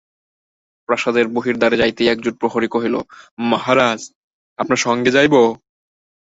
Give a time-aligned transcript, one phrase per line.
[0.89, 2.95] প্রাসাদের বহির্দ্বারে যাইতেই একজন প্রহরী কহিল,
[3.43, 4.01] মহারাজ,
[4.59, 5.35] আপনার সঙ্গে যাইব?